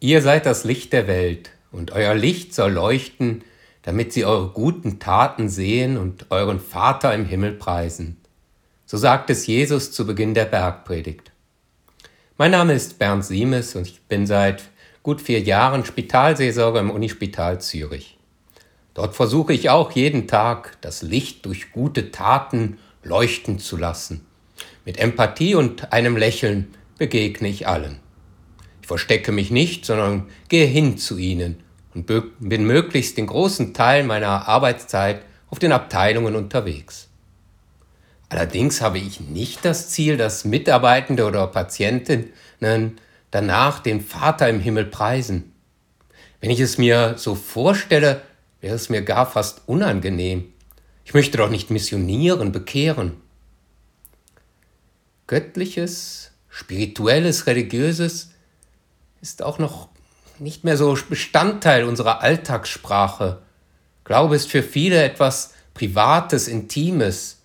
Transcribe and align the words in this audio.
Ihr 0.00 0.20
seid 0.20 0.44
das 0.44 0.64
Licht 0.64 0.92
der 0.92 1.06
Welt, 1.06 1.50
und 1.72 1.92
euer 1.92 2.14
Licht 2.14 2.54
soll 2.54 2.72
leuchten, 2.72 3.44
damit 3.82 4.12
sie 4.12 4.26
eure 4.26 4.48
guten 4.48 4.98
Taten 4.98 5.48
sehen 5.48 5.96
und 5.96 6.26
euren 6.30 6.60
Vater 6.60 7.14
im 7.14 7.24
Himmel 7.24 7.52
preisen. 7.52 8.18
So 8.84 8.98
sagt 8.98 9.30
es 9.30 9.46
Jesus 9.46 9.92
zu 9.92 10.06
Beginn 10.06 10.34
der 10.34 10.44
Bergpredigt. 10.44 11.32
Mein 12.36 12.50
Name 12.50 12.74
ist 12.74 12.98
Bernd 12.98 13.24
Siemes 13.24 13.74
und 13.74 13.86
ich 13.86 14.02
bin 14.02 14.26
seit 14.26 14.64
gut 15.02 15.22
vier 15.22 15.40
Jahren 15.40 15.84
Spitalseelsorger 15.84 16.80
im 16.80 16.90
Unispital 16.90 17.60
Zürich. 17.60 18.18
Dort 18.92 19.14
versuche 19.14 19.54
ich 19.54 19.70
auch 19.70 19.92
jeden 19.92 20.28
Tag, 20.28 20.76
das 20.82 21.00
Licht 21.00 21.46
durch 21.46 21.72
gute 21.72 22.10
Taten 22.10 22.78
leuchten 23.02 23.58
zu 23.58 23.76
lassen. 23.78 24.26
Mit 24.84 24.98
Empathie 24.98 25.54
und 25.54 25.92
einem 25.92 26.16
Lächeln 26.16 26.74
begegne 26.98 27.48
ich 27.48 27.66
allen. 27.66 28.00
Verstecke 28.86 29.32
mich 29.32 29.50
nicht, 29.50 29.84
sondern 29.84 30.28
gehe 30.48 30.64
hin 30.64 30.96
zu 30.96 31.18
ihnen 31.18 31.56
und 31.92 32.06
bin 32.38 32.64
möglichst 32.64 33.18
den 33.18 33.26
großen 33.26 33.74
Teil 33.74 34.04
meiner 34.04 34.46
Arbeitszeit 34.46 35.22
auf 35.50 35.58
den 35.58 35.72
Abteilungen 35.72 36.36
unterwegs. 36.36 37.08
Allerdings 38.28 38.80
habe 38.80 38.98
ich 38.98 39.18
nicht 39.18 39.64
das 39.64 39.90
Ziel, 39.90 40.16
dass 40.16 40.44
Mitarbeitende 40.44 41.26
oder 41.26 41.48
Patientinnen 41.48 42.30
danach 43.32 43.80
den 43.80 44.00
Vater 44.00 44.48
im 44.48 44.60
Himmel 44.60 44.84
preisen. 44.84 45.52
Wenn 46.40 46.50
ich 46.50 46.60
es 46.60 46.78
mir 46.78 47.14
so 47.16 47.34
vorstelle, 47.34 48.22
wäre 48.60 48.76
es 48.76 48.88
mir 48.88 49.02
gar 49.02 49.28
fast 49.28 49.62
unangenehm. 49.66 50.52
Ich 51.04 51.12
möchte 51.12 51.38
doch 51.38 51.50
nicht 51.50 51.70
missionieren, 51.70 52.52
bekehren. 52.52 53.16
Göttliches, 55.26 56.30
spirituelles, 56.48 57.48
religiöses 57.48 58.30
ist 59.26 59.42
auch 59.42 59.58
noch 59.58 59.88
nicht 60.38 60.62
mehr 60.62 60.76
so 60.76 60.96
Bestandteil 61.10 61.82
unserer 61.82 62.20
Alltagssprache. 62.20 63.42
Glaube 64.04 64.36
ist 64.36 64.48
für 64.48 64.62
viele 64.62 65.02
etwas 65.02 65.52
Privates, 65.74 66.46
Intimes. 66.46 67.38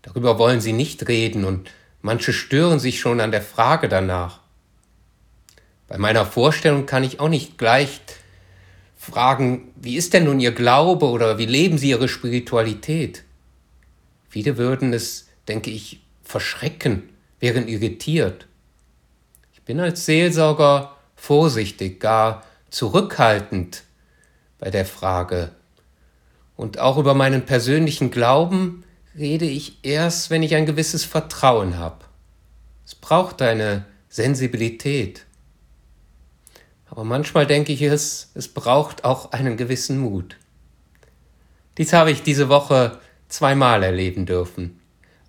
Darüber 0.00 0.38
wollen 0.38 0.62
sie 0.62 0.72
nicht 0.72 1.06
reden 1.06 1.44
und 1.44 1.70
manche 2.00 2.32
stören 2.32 2.78
sich 2.78 2.98
schon 2.98 3.20
an 3.20 3.30
der 3.30 3.42
Frage 3.42 3.90
danach. 3.90 4.40
Bei 5.86 5.98
meiner 5.98 6.24
Vorstellung 6.24 6.86
kann 6.86 7.04
ich 7.04 7.20
auch 7.20 7.28
nicht 7.28 7.58
gleich 7.58 8.00
fragen, 8.96 9.70
wie 9.76 9.96
ist 9.96 10.14
denn 10.14 10.24
nun 10.24 10.40
Ihr 10.40 10.52
Glaube 10.52 11.04
oder 11.08 11.36
wie 11.36 11.46
leben 11.46 11.76
Sie 11.76 11.90
Ihre 11.90 12.08
Spiritualität? 12.08 13.24
Viele 14.30 14.56
würden 14.56 14.94
es, 14.94 15.28
denke 15.46 15.70
ich, 15.70 16.00
verschrecken, 16.22 17.10
wären 17.38 17.68
irritiert. 17.68 18.46
Ich 19.52 19.60
bin 19.60 19.78
als 19.78 20.06
Seelsorger 20.06 20.94
vorsichtig, 21.18 22.00
gar 22.00 22.44
zurückhaltend 22.70 23.82
bei 24.58 24.70
der 24.70 24.86
Frage. 24.86 25.50
Und 26.56 26.78
auch 26.78 26.96
über 26.96 27.14
meinen 27.14 27.44
persönlichen 27.44 28.10
Glauben 28.10 28.84
rede 29.16 29.44
ich 29.44 29.84
erst, 29.84 30.30
wenn 30.30 30.42
ich 30.42 30.54
ein 30.54 30.66
gewisses 30.66 31.04
Vertrauen 31.04 31.76
habe. 31.76 32.04
Es 32.86 32.94
braucht 32.94 33.42
eine 33.42 33.84
Sensibilität. 34.08 35.26
Aber 36.86 37.04
manchmal 37.04 37.46
denke 37.46 37.72
ich 37.72 37.82
es, 37.82 38.30
es 38.34 38.48
braucht 38.48 39.04
auch 39.04 39.32
einen 39.32 39.56
gewissen 39.56 39.98
Mut. 39.98 40.36
Dies 41.76 41.92
habe 41.92 42.10
ich 42.10 42.22
diese 42.22 42.48
Woche 42.48 42.98
zweimal 43.28 43.82
erleben 43.82 44.24
dürfen. 44.24 44.80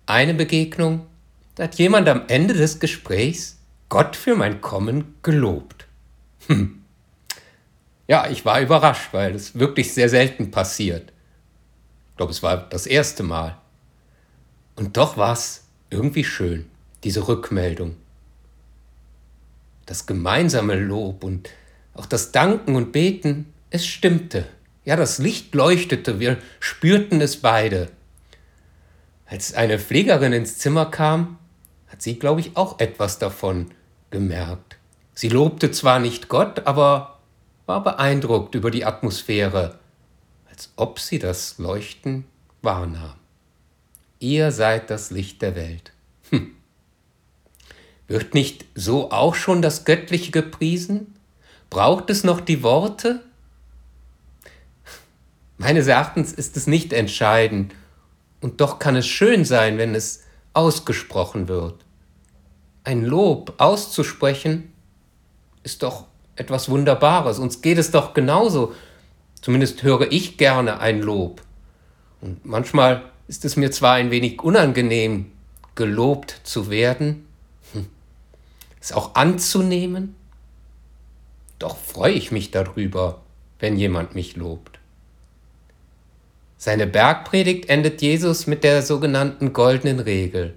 Eine 0.06 0.34
Begegnung, 0.34 1.06
da 1.54 1.64
hat 1.64 1.76
jemand 1.76 2.08
am 2.08 2.22
Ende 2.28 2.54
des 2.54 2.80
Gesprächs 2.80 3.59
Gott 3.90 4.14
für 4.14 4.36
mein 4.36 4.60
Kommen 4.60 5.16
gelobt. 5.22 5.86
Hm. 6.46 6.82
Ja, 8.06 8.30
ich 8.30 8.44
war 8.44 8.60
überrascht, 8.60 9.08
weil 9.12 9.34
es 9.34 9.58
wirklich 9.58 9.92
sehr 9.92 10.08
selten 10.08 10.52
passiert. 10.52 11.12
Ich 12.10 12.16
glaube, 12.16 12.32
es 12.32 12.42
war 12.42 12.56
das 12.56 12.86
erste 12.86 13.24
Mal. 13.24 13.58
Und 14.76 14.96
doch 14.96 15.16
war 15.16 15.32
es 15.32 15.64
irgendwie 15.90 16.24
schön, 16.24 16.66
diese 17.02 17.26
Rückmeldung. 17.26 17.96
Das 19.86 20.06
gemeinsame 20.06 20.76
Lob 20.76 21.24
und 21.24 21.50
auch 21.94 22.06
das 22.06 22.30
Danken 22.30 22.76
und 22.76 22.92
Beten, 22.92 23.52
es 23.70 23.86
stimmte. 23.86 24.46
Ja, 24.84 24.94
das 24.94 25.18
Licht 25.18 25.52
leuchtete, 25.52 26.20
wir 26.20 26.38
spürten 26.60 27.20
es 27.20 27.38
beide. 27.38 27.90
Als 29.26 29.52
eine 29.52 29.80
Pflegerin 29.80 30.32
ins 30.32 30.58
Zimmer 30.58 30.86
kam, 30.86 31.38
hat 31.88 32.02
sie, 32.02 32.20
glaube 32.20 32.40
ich, 32.40 32.56
auch 32.56 32.78
etwas 32.78 33.18
davon 33.18 33.72
gemerkt. 34.10 34.76
Sie 35.14 35.28
lobte 35.28 35.70
zwar 35.70 35.98
nicht 35.98 36.28
Gott, 36.28 36.66
aber 36.66 37.18
war 37.66 37.82
beeindruckt 37.82 38.54
über 38.54 38.70
die 38.70 38.84
Atmosphäre, 38.84 39.78
als 40.48 40.72
ob 40.76 40.98
sie 40.98 41.18
das 41.18 41.58
Leuchten 41.58 42.24
wahrnahm. 42.62 43.14
Ihr 44.18 44.50
seid 44.52 44.90
das 44.90 45.10
Licht 45.10 45.40
der 45.42 45.54
Welt. 45.54 45.92
Hm. 46.30 46.54
Wird 48.08 48.34
nicht 48.34 48.66
so 48.74 49.10
auch 49.10 49.34
schon 49.34 49.62
das 49.62 49.84
Göttliche 49.84 50.32
gepriesen? 50.32 51.14
Braucht 51.70 52.10
es 52.10 52.24
noch 52.24 52.40
die 52.40 52.62
Worte? 52.62 53.22
Meines 55.58 55.86
Erachtens 55.86 56.32
ist 56.32 56.56
es 56.56 56.66
nicht 56.66 56.92
entscheidend, 56.92 57.74
und 58.40 58.62
doch 58.62 58.78
kann 58.78 58.96
es 58.96 59.06
schön 59.06 59.44
sein, 59.44 59.76
wenn 59.76 59.94
es 59.94 60.24
ausgesprochen 60.54 61.46
wird 61.46 61.84
ein 62.84 63.04
Lob 63.04 63.54
auszusprechen, 63.58 64.72
ist 65.62 65.82
doch 65.82 66.06
etwas 66.36 66.68
Wunderbares. 66.68 67.38
Uns 67.38 67.62
geht 67.62 67.78
es 67.78 67.90
doch 67.90 68.14
genauso. 68.14 68.74
Zumindest 69.40 69.82
höre 69.82 70.10
ich 70.10 70.36
gerne 70.38 70.80
ein 70.80 71.00
Lob. 71.02 71.42
Und 72.20 72.44
manchmal 72.44 73.02
ist 73.28 73.44
es 73.44 73.56
mir 73.56 73.70
zwar 73.70 73.94
ein 73.94 74.10
wenig 74.10 74.42
unangenehm, 74.42 75.32
gelobt 75.74 76.40
zu 76.44 76.68
werden, 76.70 77.26
hm, 77.72 77.86
es 78.80 78.92
auch 78.92 79.14
anzunehmen, 79.14 80.14
doch 81.58 81.76
freue 81.76 82.12
ich 82.12 82.32
mich 82.32 82.50
darüber, 82.50 83.20
wenn 83.58 83.76
jemand 83.76 84.14
mich 84.14 84.36
lobt. 84.36 84.78
Seine 86.56 86.86
Bergpredigt 86.86 87.68
endet 87.68 88.02
Jesus 88.02 88.46
mit 88.46 88.64
der 88.64 88.82
sogenannten 88.82 89.52
goldenen 89.52 90.00
Regel. 90.00 90.54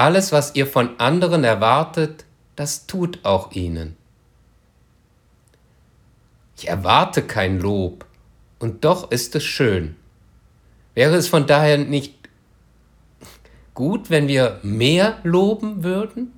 Alles, 0.00 0.32
was 0.32 0.54
ihr 0.54 0.66
von 0.66 0.98
anderen 0.98 1.44
erwartet, 1.44 2.24
das 2.56 2.86
tut 2.86 3.22
auch 3.22 3.52
ihnen. 3.52 3.98
Ich 6.56 6.68
erwarte 6.68 7.20
kein 7.20 7.60
Lob, 7.60 8.06
und 8.58 8.86
doch 8.86 9.10
ist 9.10 9.34
es 9.34 9.44
schön. 9.44 9.96
Wäre 10.94 11.16
es 11.16 11.28
von 11.28 11.46
daher 11.46 11.76
nicht 11.76 12.14
gut, 13.74 14.08
wenn 14.08 14.26
wir 14.26 14.58
mehr 14.62 15.18
loben 15.22 15.84
würden? 15.84 16.32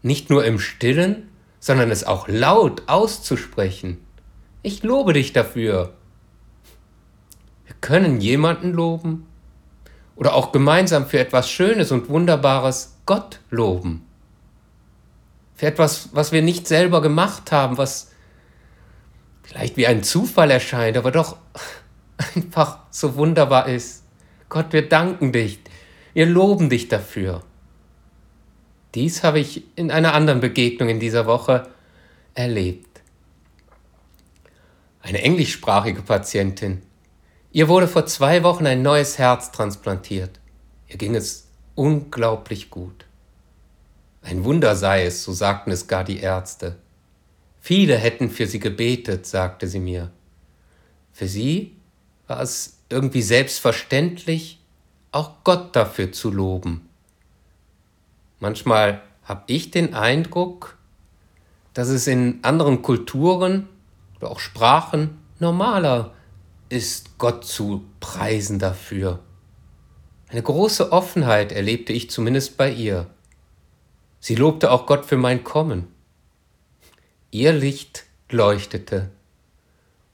Nicht 0.00 0.30
nur 0.30 0.46
im 0.46 0.58
stillen, 0.58 1.28
sondern 1.58 1.90
es 1.90 2.04
auch 2.04 2.28
laut 2.28 2.84
auszusprechen. 2.86 3.98
Ich 4.62 4.82
lobe 4.82 5.12
dich 5.12 5.34
dafür. 5.34 5.92
Wir 7.66 7.74
können 7.82 8.22
jemanden 8.22 8.72
loben, 8.72 9.26
oder 10.20 10.34
auch 10.34 10.52
gemeinsam 10.52 11.06
für 11.06 11.18
etwas 11.18 11.50
Schönes 11.50 11.90
und 11.92 12.10
Wunderbares 12.10 12.94
Gott 13.06 13.40
loben. 13.48 14.06
Für 15.54 15.66
etwas, 15.66 16.10
was 16.12 16.30
wir 16.30 16.42
nicht 16.42 16.68
selber 16.68 17.00
gemacht 17.00 17.52
haben, 17.52 17.78
was 17.78 18.10
vielleicht 19.42 19.78
wie 19.78 19.86
ein 19.86 20.02
Zufall 20.02 20.50
erscheint, 20.50 20.98
aber 20.98 21.10
doch 21.10 21.38
einfach 22.36 22.80
so 22.90 23.16
wunderbar 23.16 23.68
ist. 23.68 24.04
Gott, 24.50 24.74
wir 24.74 24.86
danken 24.86 25.32
dich, 25.32 25.58
wir 26.12 26.26
loben 26.26 26.68
dich 26.68 26.88
dafür. 26.88 27.42
Dies 28.94 29.22
habe 29.22 29.38
ich 29.40 29.64
in 29.74 29.90
einer 29.90 30.12
anderen 30.12 30.40
Begegnung 30.40 30.90
in 30.90 31.00
dieser 31.00 31.24
Woche 31.24 31.66
erlebt. 32.34 33.00
Eine 35.00 35.22
englischsprachige 35.22 36.02
Patientin 36.02 36.82
Ihr 37.52 37.68
wurde 37.68 37.88
vor 37.88 38.06
zwei 38.06 38.44
Wochen 38.44 38.66
ein 38.66 38.82
neues 38.82 39.18
Herz 39.18 39.50
transplantiert. 39.50 40.38
Ihr 40.86 40.96
ging 40.96 41.16
es 41.16 41.48
unglaublich 41.74 42.70
gut. 42.70 43.06
Ein 44.22 44.44
Wunder 44.44 44.76
sei 44.76 45.04
es, 45.04 45.24
so 45.24 45.32
sagten 45.32 45.72
es 45.72 45.88
gar 45.88 46.04
die 46.04 46.18
Ärzte. 46.18 46.76
Viele 47.60 47.96
hätten 47.96 48.30
für 48.30 48.46
sie 48.46 48.60
gebetet, 48.60 49.26
sagte 49.26 49.66
sie 49.66 49.80
mir. 49.80 50.10
Für 51.12 51.26
sie 51.26 51.76
war 52.28 52.40
es 52.40 52.78
irgendwie 52.88 53.22
selbstverständlich, 53.22 54.60
auch 55.10 55.42
Gott 55.42 55.74
dafür 55.74 56.12
zu 56.12 56.30
loben. 56.30 56.88
Manchmal 58.38 59.02
habe 59.24 59.42
ich 59.48 59.72
den 59.72 59.94
Eindruck, 59.94 60.78
dass 61.74 61.88
es 61.88 62.06
in 62.06 62.38
anderen 62.42 62.82
Kulturen 62.82 63.68
oder 64.16 64.30
auch 64.30 64.38
Sprachen 64.38 65.18
normaler 65.40 66.12
ist 66.70 67.18
Gott 67.18 67.44
zu 67.44 67.84
preisen 67.98 68.58
dafür. 68.58 69.18
Eine 70.28 70.42
große 70.42 70.92
Offenheit 70.92 71.52
erlebte 71.52 71.92
ich 71.92 72.08
zumindest 72.10 72.56
bei 72.56 72.70
ihr. 72.70 73.06
Sie 74.20 74.36
lobte 74.36 74.70
auch 74.70 74.86
Gott 74.86 75.04
für 75.04 75.16
mein 75.16 75.44
Kommen. 75.44 75.88
Ihr 77.32 77.52
Licht 77.52 78.04
leuchtete 78.30 79.10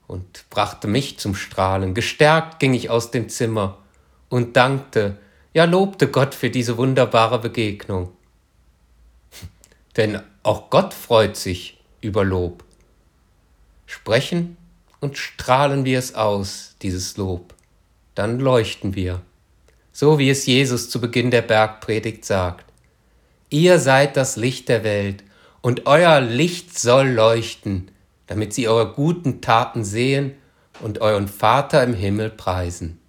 und 0.06 0.48
brachte 0.48 0.88
mich 0.88 1.18
zum 1.18 1.34
Strahlen. 1.34 1.94
Gestärkt 1.94 2.58
ging 2.58 2.72
ich 2.72 2.88
aus 2.88 3.10
dem 3.10 3.28
Zimmer 3.28 3.78
und 4.30 4.56
dankte, 4.56 5.18
ja 5.52 5.64
lobte 5.64 6.08
Gott 6.08 6.34
für 6.34 6.48
diese 6.48 6.78
wunderbare 6.78 7.38
Begegnung. 7.38 8.12
Denn 9.96 10.22
auch 10.42 10.70
Gott 10.70 10.94
freut 10.94 11.36
sich 11.36 11.78
über 12.00 12.24
Lob. 12.24 12.64
Sprechen 13.86 14.56
und 15.00 15.18
strahlen 15.18 15.84
wir 15.84 15.98
es 15.98 16.14
aus, 16.14 16.76
dieses 16.82 17.16
Lob. 17.16 17.54
Dann 18.14 18.38
leuchten 18.38 18.94
wir, 18.94 19.22
so 19.92 20.18
wie 20.18 20.30
es 20.30 20.46
Jesus 20.46 20.90
zu 20.90 21.00
Beginn 21.00 21.30
der 21.30 21.42
Bergpredigt 21.42 22.24
sagt. 22.24 22.64
Ihr 23.50 23.78
seid 23.78 24.16
das 24.16 24.36
Licht 24.36 24.68
der 24.68 24.84
Welt, 24.84 25.22
und 25.62 25.86
euer 25.86 26.20
Licht 26.20 26.78
soll 26.78 27.08
leuchten, 27.08 27.90
damit 28.28 28.54
sie 28.54 28.68
eure 28.68 28.92
guten 28.92 29.40
Taten 29.40 29.84
sehen 29.84 30.34
und 30.80 31.00
euren 31.00 31.26
Vater 31.26 31.82
im 31.82 31.94
Himmel 31.94 32.30
preisen. 32.30 33.00